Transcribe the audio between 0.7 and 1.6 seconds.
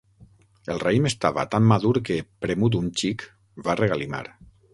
El raïm estava